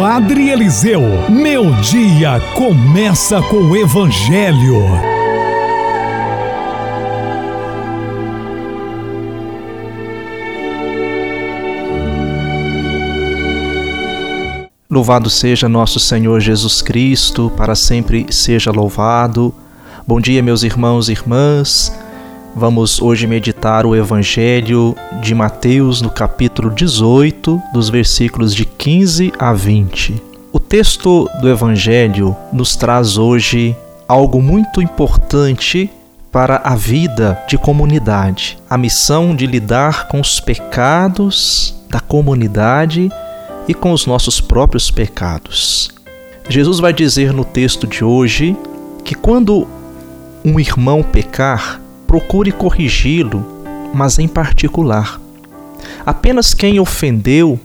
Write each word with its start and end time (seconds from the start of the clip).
Padre 0.00 0.48
Eliseu, 0.48 1.02
meu 1.28 1.72
dia 1.82 2.40
começa 2.54 3.42
com 3.42 3.56
o 3.56 3.76
Evangelho. 3.76 4.82
Louvado 14.88 15.28
seja 15.28 15.68
nosso 15.68 16.00
Senhor 16.00 16.40
Jesus 16.40 16.80
Cristo, 16.80 17.52
para 17.54 17.74
sempre 17.74 18.26
seja 18.30 18.70
louvado. 18.70 19.54
Bom 20.06 20.18
dia, 20.18 20.42
meus 20.42 20.62
irmãos 20.62 21.10
e 21.10 21.12
irmãs. 21.12 21.92
Vamos 22.54 23.00
hoje 23.00 23.26
meditar 23.26 23.86
o 23.86 23.94
Evangelho 23.94 24.96
de 25.22 25.34
Mateus 25.34 26.02
no 26.02 26.10
capítulo 26.10 26.68
18, 26.68 27.62
dos 27.72 27.88
versículos 27.88 28.54
de 28.54 28.64
15 28.64 29.32
a 29.38 29.52
20. 29.52 30.20
O 30.52 30.58
texto 30.58 31.30
do 31.40 31.48
Evangelho 31.48 32.36
nos 32.52 32.74
traz 32.74 33.16
hoje 33.16 33.76
algo 34.08 34.42
muito 34.42 34.82
importante 34.82 35.88
para 36.32 36.60
a 36.64 36.74
vida 36.74 37.40
de 37.48 37.56
comunidade, 37.56 38.58
a 38.68 38.76
missão 38.76 39.34
de 39.34 39.46
lidar 39.46 40.08
com 40.08 40.20
os 40.20 40.40
pecados 40.40 41.74
da 41.88 42.00
comunidade 42.00 43.10
e 43.68 43.74
com 43.74 43.92
os 43.92 44.06
nossos 44.06 44.40
próprios 44.40 44.90
pecados. 44.90 45.88
Jesus 46.48 46.80
vai 46.80 46.92
dizer 46.92 47.32
no 47.32 47.44
texto 47.44 47.86
de 47.86 48.04
hoje 48.04 48.56
que 49.04 49.14
quando 49.14 49.68
um 50.44 50.58
irmão 50.58 51.02
pecar, 51.02 51.79
procure 52.10 52.50
corrigi-lo, 52.50 53.46
mas 53.94 54.18
em 54.18 54.26
particular. 54.26 55.20
Apenas 56.04 56.52
quem 56.52 56.80
ofendeu 56.80 57.56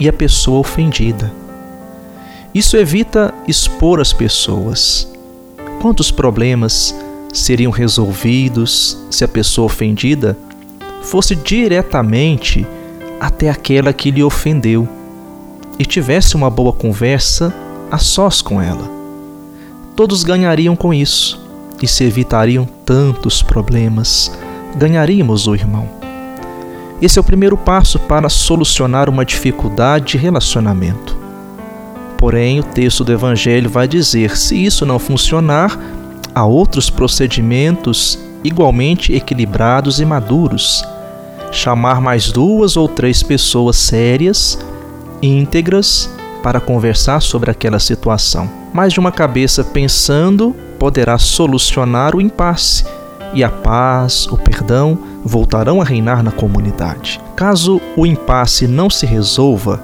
e 0.00 0.08
a 0.08 0.12
pessoa 0.14 0.60
ofendida. 0.60 1.30
Isso 2.54 2.74
evita 2.78 3.34
expor 3.46 4.00
as 4.00 4.14
pessoas. 4.14 5.12
Quantos 5.78 6.10
problemas 6.10 6.94
seriam 7.30 7.70
resolvidos 7.70 8.96
se 9.10 9.24
a 9.24 9.28
pessoa 9.28 9.66
ofendida 9.66 10.34
fosse 11.02 11.36
diretamente 11.36 12.66
até 13.20 13.50
aquela 13.50 13.92
que 13.92 14.10
lhe 14.10 14.22
ofendeu 14.22 14.88
e 15.78 15.84
tivesse 15.84 16.34
uma 16.34 16.48
boa 16.48 16.72
conversa 16.72 17.52
a 17.90 17.98
sós 17.98 18.40
com 18.40 18.58
ela? 18.58 18.88
Todos 19.94 20.24
ganhariam 20.24 20.74
com 20.74 20.94
isso 20.94 21.46
e 21.82 21.86
se 21.88 22.04
evitariam 22.04 22.66
tantos 22.84 23.42
problemas. 23.42 24.32
Ganharíamos 24.76 25.46
o 25.46 25.54
irmão. 25.54 25.88
Esse 27.00 27.18
é 27.18 27.20
o 27.20 27.24
primeiro 27.24 27.56
passo 27.56 27.98
para 27.98 28.28
solucionar 28.28 29.08
uma 29.08 29.24
dificuldade 29.24 30.06
de 30.06 30.18
relacionamento. 30.18 31.16
Porém, 32.16 32.58
o 32.58 32.64
texto 32.64 33.04
do 33.04 33.12
Evangelho 33.12 33.70
vai 33.70 33.86
dizer: 33.86 34.36
se 34.36 34.56
isso 34.64 34.84
não 34.84 34.98
funcionar, 34.98 35.78
há 36.34 36.44
outros 36.44 36.90
procedimentos 36.90 38.18
igualmente 38.42 39.12
equilibrados 39.12 40.00
e 40.00 40.04
maduros. 40.04 40.84
Chamar 41.52 42.00
mais 42.00 42.30
duas 42.30 42.76
ou 42.76 42.88
três 42.88 43.22
pessoas 43.22 43.76
sérias, 43.76 44.58
íntegras, 45.22 46.10
para 46.42 46.60
conversar 46.60 47.20
sobre 47.20 47.50
aquela 47.50 47.78
situação. 47.78 48.50
Mais 48.72 48.92
de 48.92 49.00
uma 49.00 49.12
cabeça 49.12 49.64
pensando 49.64 50.54
poderá 50.78 51.18
solucionar 51.18 52.14
o 52.14 52.20
impasse 52.20 52.84
e 53.34 53.44
a 53.44 53.50
paz, 53.50 54.26
o 54.26 54.38
perdão 54.38 54.98
voltarão 55.24 55.80
a 55.80 55.84
reinar 55.84 56.22
na 56.22 56.30
comunidade. 56.30 57.20
Caso 57.36 57.80
o 57.96 58.06
impasse 58.06 58.66
não 58.66 58.88
se 58.88 59.04
resolva, 59.04 59.80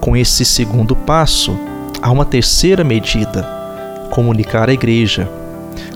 com 0.00 0.16
esse 0.16 0.44
segundo 0.44 0.94
passo, 0.94 1.58
há 2.02 2.10
uma 2.10 2.24
terceira 2.24 2.84
medida: 2.84 3.42
comunicar 4.10 4.68
à 4.68 4.72
igreja. 4.72 5.28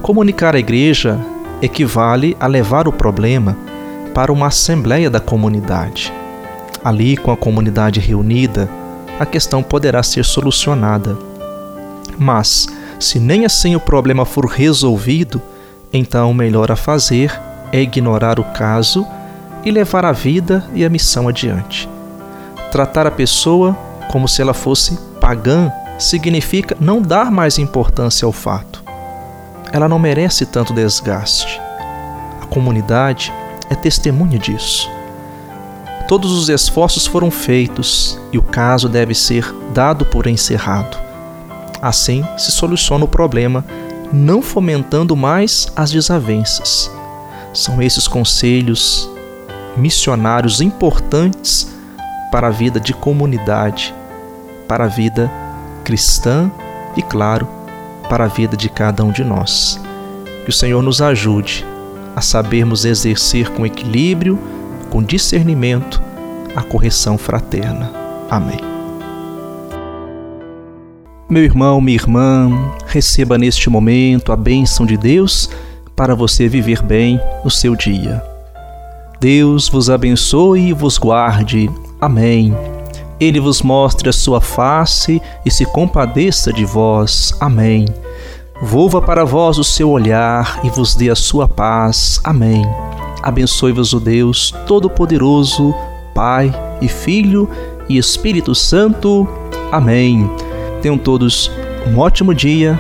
Comunicar 0.03 0.55
à 0.55 0.59
igreja 0.59 1.19
equivale 1.63 2.37
a 2.41 2.47
levar 2.47 2.89
o 2.89 2.93
problema 2.93 3.57
para 4.15 4.33
uma 4.33 4.49
assembleia 4.49 5.09
da 5.09 5.21
comunidade. 5.21 6.13
Ali, 6.83 7.17
com 7.17 7.31
a 7.31 7.37
comunidade 7.37 8.01
reunida, 8.01 8.69
a 9.19 9.27
questão 9.27 9.63
poderá 9.63 10.03
ser 10.03 10.25
solucionada. 10.25 11.17
Mas, 12.19 12.67
se 13.01 13.19
nem 13.19 13.47
assim 13.47 13.75
o 13.75 13.81
problema 13.81 14.27
for 14.27 14.45
resolvido, 14.45 15.41
então 15.91 16.31
o 16.31 16.35
melhor 16.35 16.71
a 16.71 16.77
fazer 16.77 17.33
é 17.73 17.81
ignorar 17.81 18.39
o 18.39 18.45
caso 18.45 19.07
e 19.65 19.71
levar 19.71 20.05
a 20.05 20.13
vida 20.13 20.65
e 20.75 20.85
a 20.85 20.91
missão 20.91 21.27
adiante. 21.27 21.89
Tratar 22.71 23.07
a 23.07 23.11
pessoa 23.11 23.77
como 24.11 24.29
se 24.29 24.43
ela 24.43 24.53
fosse 24.53 24.99
pagã 25.19 25.73
significa 25.99 26.77
não 26.79 27.01
dar 27.01 27.31
mais 27.31 27.59
importância 27.59 28.27
ao 28.27 28.33
fato. 28.33 28.83
Ela 29.73 29.89
não 29.89 29.99
merece 29.99 30.45
tanto 30.45 30.75
desgaste. 30.75 31.61
A 32.43 32.47
comunidade 32.47 33.33
é 33.71 33.75
testemunha 33.75 34.39
disso. 34.39 34.91
Todos 36.07 36.33
os 36.33 36.49
esforços 36.49 37.07
foram 37.07 37.31
feitos 37.31 38.19
e 38.33 38.37
o 38.37 38.43
caso 38.43 38.89
deve 38.89 39.15
ser 39.15 39.55
dado 39.73 40.05
por 40.05 40.27
encerrado. 40.27 41.10
Assim 41.83 42.25
se 42.37 42.51
soluciona 42.53 43.05
o 43.05 43.09
problema, 43.09 43.65
não 44.13 44.43
fomentando 44.43 45.17
mais 45.17 45.73
as 45.75 45.91
desavenças. 45.91 46.91
São 47.53 47.81
esses 47.81 48.07
conselhos 48.07 49.09
missionários 49.77 50.61
importantes 50.61 51.69
para 52.31 52.49
a 52.49 52.51
vida 52.51 52.79
de 52.79 52.93
comunidade, 52.93 53.95
para 54.69 54.85
a 54.85 54.89
vida 54.89 55.31
cristã 55.85 56.51
e, 56.97 57.03
claro, 57.03 57.49
para 58.09 58.25
a 58.25 58.29
vida 58.29 58.57
de 58.57 58.69
cada 58.69 59.03
um 59.03 59.11
de 59.11 59.25
nós. 59.25 59.81
Que 60.45 60.51
o 60.51 60.53
Senhor 60.53 60.83
nos 60.83 61.01
ajude 61.01 61.65
a 62.15 62.21
sabermos 62.21 62.85
exercer 62.85 63.51
com 63.51 63.65
equilíbrio, 63.65 64.39
com 64.91 65.03
discernimento, 65.03 66.03
a 66.55 66.63
correção 66.63 67.17
fraterna. 67.17 67.93
Amém. 68.29 68.80
Meu 71.31 71.45
irmão, 71.45 71.81
minha 71.81 71.97
irmã, 71.97 72.51
receba 72.87 73.39
neste 73.39 73.71
momento 73.71 74.33
a 74.33 74.37
bênção 74.37 74.85
de 74.85 74.97
Deus 74.97 75.49
para 75.95 76.13
você 76.13 76.49
viver 76.49 76.83
bem 76.83 77.21
o 77.45 77.51
seu 77.51 77.77
dia. 77.77 78.21
Deus 79.21 79.69
vos 79.69 79.89
abençoe 79.89 80.71
e 80.71 80.73
vos 80.73 80.99
guarde. 80.99 81.71
Amém. 82.01 82.53
Ele 83.21 83.39
vos 83.39 83.63
mostre 83.63 84.09
a 84.09 84.13
sua 84.13 84.41
face 84.41 85.23
e 85.47 85.53
se 85.53 85.65
compadeça 85.67 86.53
de 86.53 86.65
vós. 86.65 87.33
Amém. 87.39 87.85
Volva 88.61 89.01
para 89.01 89.25
vós 89.25 89.57
o 89.57 89.63
seu 89.63 89.89
olhar 89.89 90.59
e 90.65 90.69
vos 90.69 90.97
dê 90.97 91.11
a 91.11 91.15
sua 91.15 91.47
paz. 91.47 92.21
Amém. 92.25 92.67
Abençoe-vos 93.23 93.93
o 93.93 94.01
Deus 94.01 94.53
Todo-Poderoso, 94.67 95.73
Pai 96.13 96.53
e 96.83 96.89
Filho 96.89 97.49
e 97.89 97.99
Espírito 97.99 98.53
Santo. 98.53 99.29
Amém. 99.71 100.29
Tenham 100.81 100.99
todos 100.99 101.51
um 101.87 101.99
ótimo 101.99 102.35
dia 102.35 102.79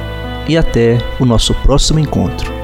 e 0.48 0.56
até 0.56 0.98
o 1.18 1.24
nosso 1.24 1.54
próximo 1.54 1.98
encontro. 1.98 2.59